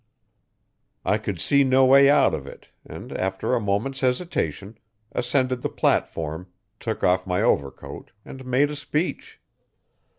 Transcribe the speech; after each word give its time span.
I 1.05 1.19
could 1.19 1.39
see 1.39 1.63
no 1.63 1.85
way 1.85 2.09
out 2.09 2.33
of 2.33 2.47
it 2.47 2.69
and, 2.83 3.11
after 3.11 3.53
a 3.53 3.61
moment's 3.61 3.99
hesitation, 3.99 4.79
ascended 5.11 5.61
the 5.61 5.69
platform 5.69 6.47
took 6.79 7.03
off 7.03 7.27
my 7.27 7.43
overcoat 7.43 8.09
and 8.25 8.43
made 8.43 8.71
a 8.71 8.75
speech. 8.75 9.39